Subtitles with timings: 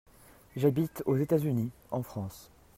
[0.55, 2.49] J'habite (aux États-Unis/en France).